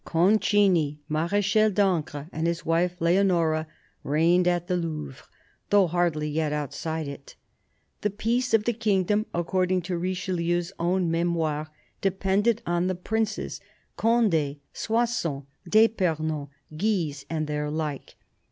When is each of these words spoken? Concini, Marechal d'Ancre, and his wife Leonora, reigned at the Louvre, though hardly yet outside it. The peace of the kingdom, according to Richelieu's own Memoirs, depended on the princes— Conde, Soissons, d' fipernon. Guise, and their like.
Concini, 0.03 0.97
Marechal 1.07 1.69
d'Ancre, 1.69 2.27
and 2.33 2.47
his 2.47 2.65
wife 2.65 2.99
Leonora, 2.99 3.67
reigned 4.03 4.47
at 4.47 4.65
the 4.65 4.75
Louvre, 4.75 5.27
though 5.69 5.85
hardly 5.85 6.27
yet 6.27 6.51
outside 6.51 7.07
it. 7.07 7.35
The 8.01 8.09
peace 8.09 8.51
of 8.55 8.63
the 8.63 8.73
kingdom, 8.73 9.27
according 9.31 9.83
to 9.83 9.99
Richelieu's 9.99 10.71
own 10.79 11.11
Memoirs, 11.11 11.67
depended 12.01 12.63
on 12.65 12.87
the 12.87 12.95
princes— 12.95 13.61
Conde, 13.95 14.55
Soissons, 14.73 15.43
d' 15.69 15.87
fipernon. 15.89 16.47
Guise, 16.75 17.25
and 17.29 17.45
their 17.45 17.69
like. 17.69 18.15